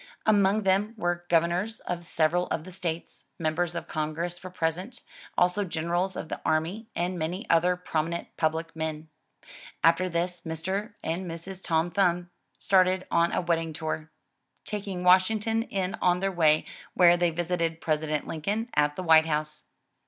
[0.25, 5.03] Among them were governors of several of the states; members of congress were present,
[5.37, 9.09] also generals of the army and many other prominent public men.
[9.83, 10.95] After this Mr.
[11.03, 11.63] and Mrs.
[11.63, 14.09] Tom Thumb started on a wedding tour,
[14.65, 16.65] taking Washington in on their way
[16.95, 19.65] where they visited President Lincoln at the White House.